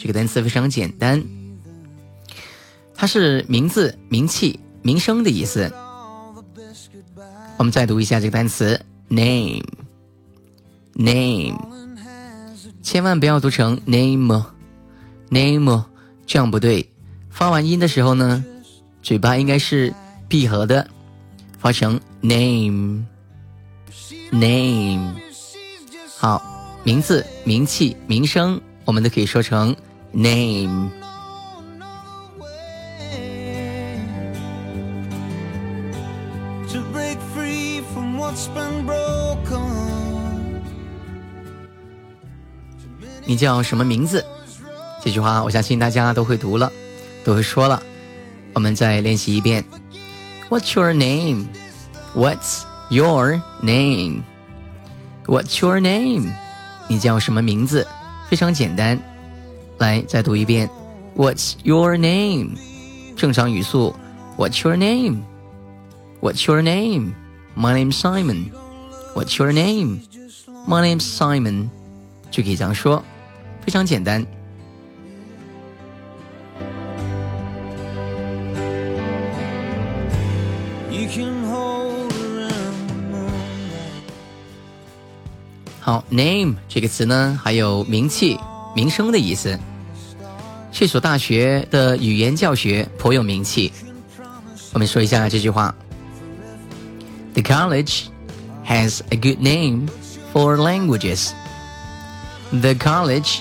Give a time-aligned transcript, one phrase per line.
[0.00, 1.22] 这个单词非常简单，
[2.94, 5.70] 它是名字、名气、名声的意思。
[7.58, 11.54] 我们再读一下这个单词 name，name，
[12.82, 15.84] 千万不要读成 name，name，
[16.26, 16.88] 这样不对。
[17.28, 18.42] 发完音的时候呢，
[19.02, 19.92] 嘴巴应该是
[20.28, 20.88] 闭合的，
[21.58, 23.04] 发成 name
[24.30, 25.14] name。
[26.16, 26.42] 好，
[26.84, 29.76] 名字、名气、名声，我们都可以说成
[30.11, 30.89] name。
[43.27, 44.23] 你叫什么名字？
[45.03, 46.71] 这句话我相信大家都会读了。
[47.23, 47.81] 都会说了，
[48.53, 49.65] 我们再练习一遍。
[50.47, 51.47] What's your name?
[52.13, 54.21] What's your name?
[55.25, 56.31] What's your name?
[56.87, 57.87] 你叫什么名字？
[58.29, 58.99] 非常简单。
[59.79, 60.69] 来，再读一遍。
[61.15, 62.57] What's your name?
[63.15, 63.95] 正常语速。
[64.37, 65.23] What's your name?
[66.21, 67.13] What's your name?
[67.55, 68.51] My name's Simon.
[69.15, 70.01] What's your name?
[70.67, 71.69] My name's Simon.
[72.31, 73.03] 就可以这样说，
[73.65, 74.25] 非常简单。
[85.79, 88.37] 好，name 这个词呢，还有名气、
[88.75, 89.57] 名声的意思。
[90.79, 93.71] 这所大学的语言教学颇有名气。
[94.73, 95.73] 我们说一下这句话：
[97.33, 98.03] The college
[98.65, 99.87] has a good name
[100.33, 101.31] for languages.
[102.51, 103.39] The college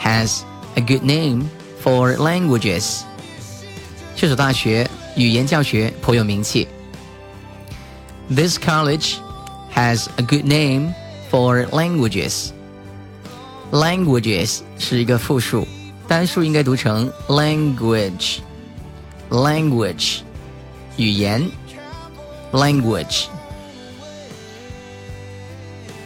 [0.00, 0.42] has
[0.74, 1.44] a good name
[1.82, 3.02] for languages.
[4.14, 6.68] 这所大学语言教学颇有名气。
[8.28, 9.14] This college
[9.74, 10.92] has a good name
[11.30, 12.50] for languages.
[13.72, 15.66] Languages 是一个复数，
[16.11, 18.39] 单数应该读成 language。
[19.29, 20.17] language
[20.97, 21.49] 语言
[22.51, 23.27] language.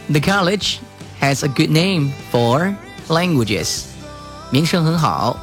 [0.08, 0.76] The college
[1.20, 2.72] has a good name for
[3.08, 3.86] languages.
[4.52, 5.36] 名声很好，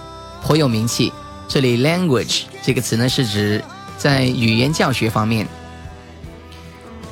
[0.46, 1.12] 颇有名气。
[1.50, 3.62] 这里 language 这个词呢，是指
[3.98, 5.46] 在语言教学方面。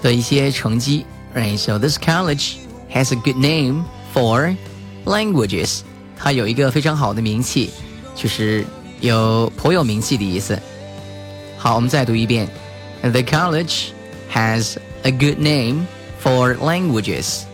[0.01, 1.57] 的一些成绩，right?
[1.57, 2.53] So this college
[2.93, 4.55] has a good name for
[5.03, 5.81] languages.
[6.20, 7.70] 它有一个非常好的名气，
[8.14, 8.64] 就是
[9.00, 10.58] 有颇有名气的意思。
[11.58, 12.48] 好，我们再读一遍：
[13.02, 13.88] The college
[14.32, 15.86] has a good name
[16.22, 17.44] for languages.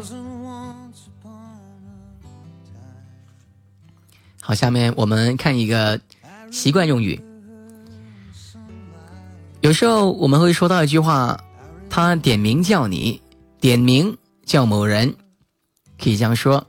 [0.00, 1.43] wasn't once upon
[4.47, 5.99] 好，下面我们看一个
[6.51, 7.19] 习惯用语。
[9.61, 11.43] 有时候我们会说到一句话，
[11.89, 13.19] 他点名叫你，
[13.59, 15.15] 点名叫某人，
[15.99, 16.63] 可以这样说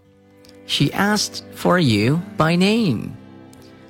[0.66, 3.10] ：She asked for you by name.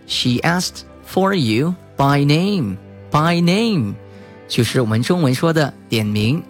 [0.08, 2.78] She asked for you by name.
[3.12, 3.94] By name
[4.48, 6.42] 就是我们中文说的点名，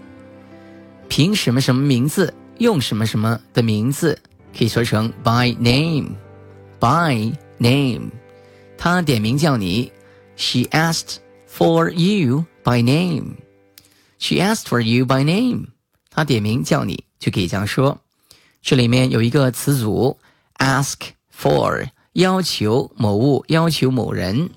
[1.11, 2.33] 凭什么什么名字？
[2.57, 4.19] 用什么什么的名字
[4.57, 6.17] 可以说成 by name
[6.80, 8.12] name，by name，
[8.78, 9.92] 他点名叫你，
[10.36, 11.18] she asked
[11.50, 15.68] for you by name，she asked for you by name，
[16.10, 18.00] 他点名叫你就可以这样说。
[18.62, 20.18] 这里面有一个词组
[20.58, 20.98] ask
[21.36, 24.50] for，要求某物，要求某人，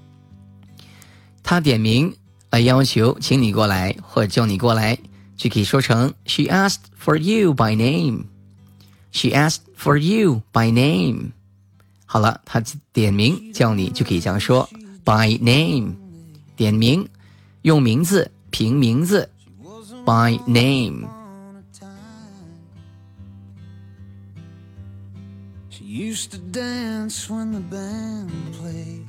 [1.43, 2.17] 他点名
[2.51, 4.99] 来要求请你过来或者叫你过来。
[5.37, 8.27] 就可以说成 She asked for you by name.
[9.11, 11.33] She asked for you by name.
[12.12, 12.60] 好了，他
[12.92, 14.68] 点名叫你，就可以这样说
[15.06, 15.94] by name，
[16.56, 17.08] 点名，
[17.62, 19.30] 用名字凭名字
[20.04, 21.08] by name。
[25.82, 28.30] Used to dance when the band
[28.60, 29.06] played.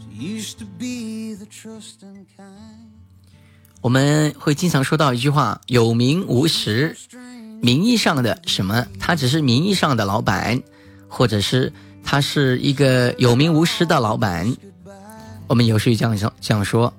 [0.00, 2.90] She used to be the trusting kind.
[3.80, 6.96] 我们会经常说到一句话：“有名无实。”
[7.62, 10.60] 名义上的什么，他只是名义上的老板，
[11.06, 11.72] 或者是
[12.02, 14.52] 他是一个有名无实的老板。
[15.46, 16.92] 我们有时这样说，这样说。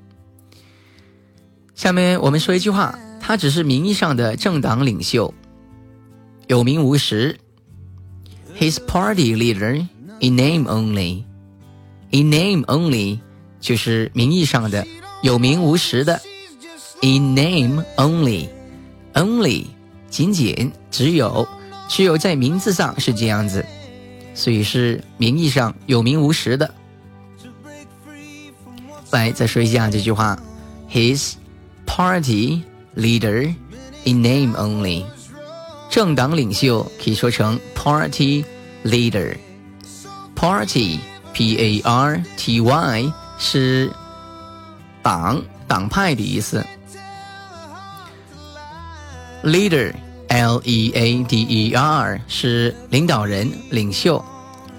[1.76, 5.34] 下面我们说一句话：他只是名义上的政党领袖，
[6.48, 7.38] 有名无实。
[8.58, 9.86] His party leader
[10.22, 11.24] in name only.
[12.12, 13.20] In name only
[13.60, 14.88] 就是名义上的，
[15.24, 16.22] 有名无实的。
[17.02, 18.48] In name only,
[19.14, 19.66] only
[20.14, 21.48] 仅仅只有
[21.90, 23.66] 只有在名字上是这样子，
[24.36, 26.72] 所以是名义上有名无实的。
[29.10, 30.38] 来，再说一下这句话
[30.92, 31.34] ：His
[31.88, 32.62] party
[32.96, 33.56] leader
[34.04, 35.04] in name only，
[35.90, 38.46] 政党领袖可以说成 party
[38.86, 39.36] leader。
[40.36, 41.00] Party
[41.34, 43.92] P A R T Y 是
[45.02, 46.64] 党党派的意思。
[49.44, 49.94] Leader
[50.33, 54.25] L E A D E R 是领导人、领袖、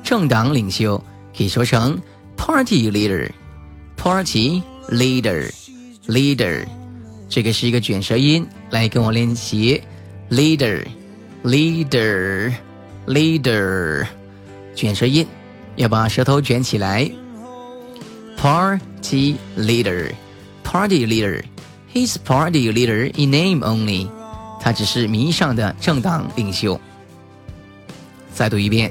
[0.04, 1.04] 政党领袖，
[1.36, 2.00] 可以说成
[2.38, 5.52] party leader。Party leader,
[6.08, 6.66] leader，
[7.28, 9.82] 这个是一个卷舌音，来跟我练习。
[10.30, 10.86] Leader,
[11.44, 12.54] leader,
[13.08, 14.08] leader，
[14.74, 15.28] 卷舌音，
[15.76, 17.12] 要把舌头卷起来。
[18.38, 20.12] Party leader,
[20.64, 21.44] party leader,
[21.94, 24.08] he's party leader in name only，
[24.65, 26.81] 他只是名义上的政党领袖。
[28.33, 28.91] 再读一遍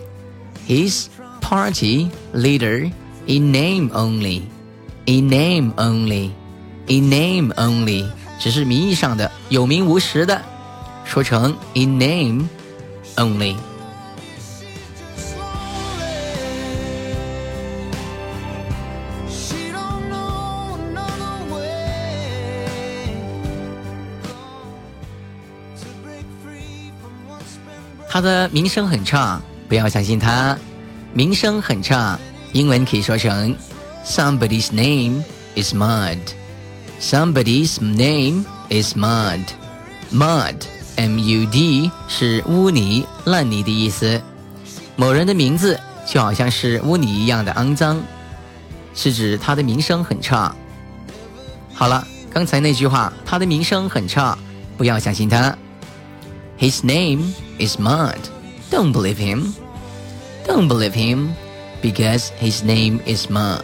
[0.68, 1.08] ，his
[1.42, 2.92] party leader
[3.26, 4.44] in name only。
[5.06, 6.30] In name only,
[6.88, 8.06] in name only，
[8.40, 10.42] 只是名义上的，有名无实的，
[11.04, 12.48] 说成 in name
[13.18, 13.58] only。
[28.14, 30.56] 他的名声很差，不要相信他。
[31.14, 32.20] 名声很差，
[32.52, 33.56] 英文可以说成。
[34.06, 35.24] Somebody's name
[35.56, 36.20] is mud.
[37.02, 39.40] Somebody's name is mud.
[40.12, 40.54] Mud,
[40.98, 44.22] M-U-D 是污泥、烂泥的意思。
[44.96, 48.00] 某人的名字就好像是污泥一样的肮脏，
[48.94, 50.56] 是指他的名声很差。
[51.74, 54.38] 好了，刚才那句话，他的名声很差，
[54.78, 55.58] 不要相信他。
[56.63, 58.19] His name is mud.
[58.71, 59.55] Don't believe him.
[60.47, 61.35] Don't believe him
[61.83, 63.63] because his name is mud.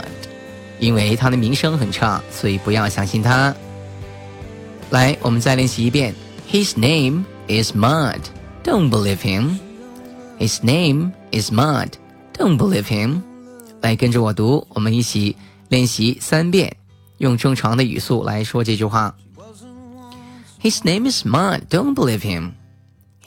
[0.80, 3.54] 因为他的名声很差，所以不要相信他。
[4.90, 6.14] 来，我们再练习一遍。
[6.50, 8.20] His name is Mud.
[8.62, 9.58] Don't believe him.
[10.38, 11.90] His name is Mud.
[12.36, 13.22] Don't believe him.
[13.80, 15.36] 来，跟着我读，我们一起
[15.68, 16.76] 练习三遍，
[17.18, 19.14] 用正常的语速来说这句话。
[20.62, 21.62] His name is Mud.
[21.68, 22.52] Don't believe him.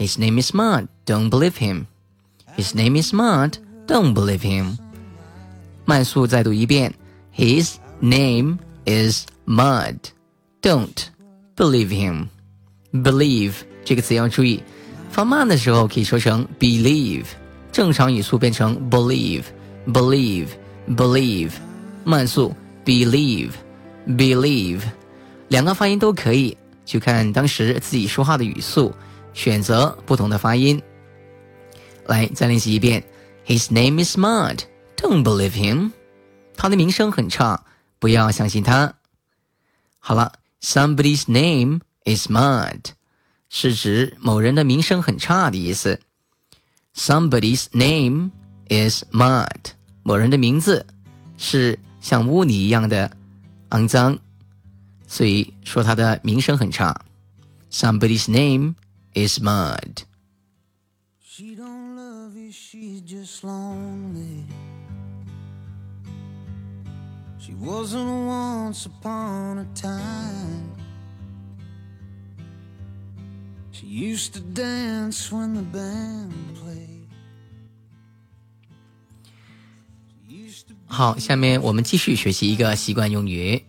[0.01, 0.88] His name is Mud.
[1.05, 1.85] Don't believe him.
[2.55, 3.57] His name is Mud.
[3.88, 4.77] Don't believe him.
[5.85, 6.94] 慢速再读一遍。
[7.35, 9.97] his name is Mud.
[10.61, 11.05] Don't
[11.55, 12.27] believe him.
[12.91, 13.53] Believe
[13.85, 14.61] 这个词要注意，
[15.11, 17.25] 放慢的时候可以说成 believe，
[17.71, 19.44] 正常语速变成 believe,
[19.88, 20.47] believe,
[20.89, 21.51] believe，
[22.03, 23.51] 慢速 believe,
[24.07, 24.81] believe，
[25.49, 28.92] 两个发音都可以，就看当时自己说话的语速，
[29.34, 30.82] 选择不同的发音。
[32.06, 33.05] 来，再练习一遍。
[33.46, 34.60] His name is Mud.
[34.96, 35.93] Don't believe him.
[36.56, 37.65] 他的名声很差，
[37.98, 38.94] 不要相信他。
[39.98, 42.93] 好了，somebody's name is mud，
[43.48, 46.01] 是指某人的名声很差的意思。
[46.94, 48.31] somebody's name
[48.69, 49.72] is mud，
[50.03, 50.86] 某人的名字
[51.39, 53.10] 是像污泥一样的
[53.70, 54.19] 肮脏，
[55.06, 57.01] 所以说他的名声很差。
[57.70, 58.74] somebody's name
[59.13, 61.56] is mud。She
[67.54, 70.71] wasn't once upon a time.
[73.71, 77.07] She used to dance when the band played.
[80.87, 83.63] 好，下面我们继续学习一个习惯用语：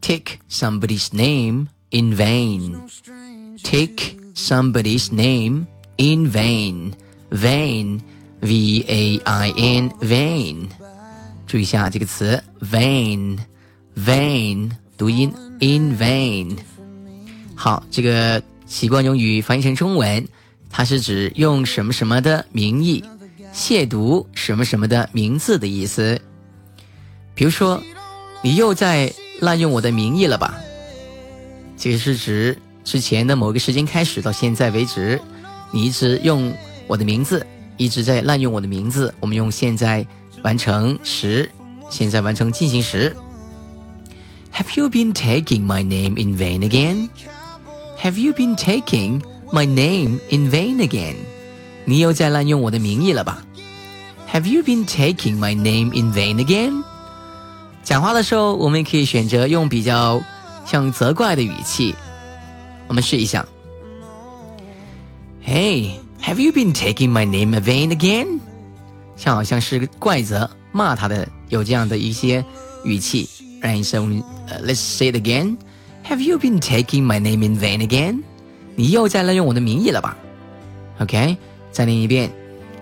[0.00, 2.82] take somebody's name in vain.
[3.62, 5.65] Take somebody's name
[5.97, 6.93] in vain.
[7.29, 7.99] Vain,
[8.39, 10.69] V-A-I-N, vain.
[11.45, 15.29] 注意一下这个词 vain，vain 读音
[15.59, 16.55] in vain。
[17.55, 20.25] 好，这个习惯用语翻译成中文，
[20.69, 23.03] 它是指用什么什么的名义
[23.53, 26.21] 亵渎什么什么的名字的意思。
[27.33, 27.81] 比如说，
[28.41, 30.57] 你又在滥用我的名义了吧？
[31.75, 35.19] 这个是指之前的某个时间开始到现在为止，
[35.71, 36.53] 你一直用
[36.87, 40.07] 我的名字一直在滥用我的名字，我们用现在
[40.41, 41.51] 完成时，
[41.89, 43.13] 现在完成进行时。
[44.53, 47.09] Have you been taking my name in vain again?
[48.01, 51.15] Have you been taking my name in vain again?
[51.83, 53.43] 你又在滥用我的名义了吧
[54.31, 56.81] ？Have you been taking my name in vain again?
[57.83, 60.21] 讲话的时候，我们也可以选择用比较
[60.65, 61.93] 像责怪的语气。
[62.88, 63.46] 我们试一下。
[65.44, 68.40] Hey, have you been taking my name in vain again?
[69.16, 72.44] 像好像是怪责、骂他的，有这样的一些
[72.84, 73.28] 语气。
[73.60, 74.22] Right, so uh,
[74.64, 75.56] let's say it again.
[76.04, 78.22] Have you been taking my name in vain again?
[78.74, 80.16] 你又在滥用我的名义了吧？
[80.98, 81.36] OK，
[81.70, 82.32] 再念一遍。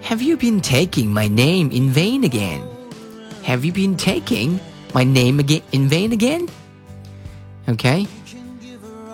[0.08, 2.60] Have you been taking my name in vain again?
[3.44, 4.58] Have you been taking
[4.92, 6.48] my name again in vain again?
[7.66, 8.06] OK，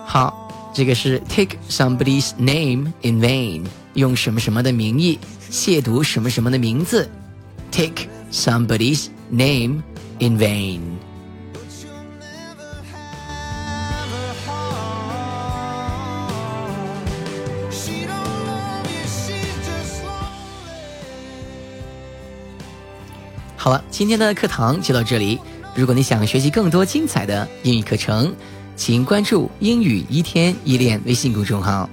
[0.05, 0.39] 好，
[0.74, 5.20] 这个是 take somebody's name in vain，用什么什么的名义
[5.51, 7.10] 亵渎什么什么的名字
[7.72, 9.84] ，take somebody's name
[10.20, 10.80] in vain。
[23.58, 25.38] 好了，今天的课堂就到这里。
[25.75, 28.34] 如果你想学习更多精彩的英语课程，
[28.81, 31.88] 请关注“英语一天一练”微信公众号。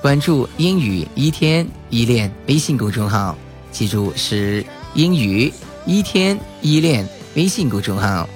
[0.00, 3.36] 关注“英语一天一练”微信公众号，
[3.70, 4.64] 记住是“
[4.94, 5.52] 英语
[5.84, 8.28] 一天一练”微信公众号。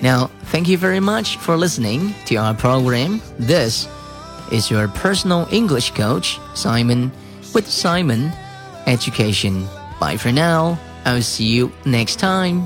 [0.00, 3.20] Now, thank you very much for listening to our program.
[3.38, 3.86] This
[4.52, 7.10] is your personal English coach, Simon,
[7.52, 8.30] with Simon
[8.86, 9.66] Education.
[9.98, 10.76] Bye for now.
[11.04, 12.64] I'll see you next time.